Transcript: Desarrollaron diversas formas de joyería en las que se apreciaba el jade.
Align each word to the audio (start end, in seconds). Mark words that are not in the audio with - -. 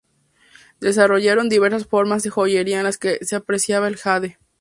Desarrollaron 0.79 1.47
diversas 1.47 1.85
formas 1.85 2.23
de 2.23 2.31
joyería 2.31 2.79
en 2.79 2.85
las 2.85 2.97
que 2.97 3.19
se 3.23 3.35
apreciaba 3.35 3.87
el 3.87 3.97
jade. 3.97 4.39